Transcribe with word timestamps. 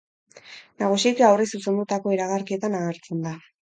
Nagusiki 0.83 1.27
haurrei 1.29 1.47
zuzendutako 1.57 2.17
iragarkietan 2.17 2.79
agertzen 2.81 3.21
da. 3.29 3.37